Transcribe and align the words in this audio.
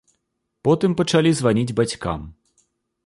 Потым 0.67 0.95
пачалі 1.01 1.35
званіць 1.41 1.75
бацькам. 1.81 2.19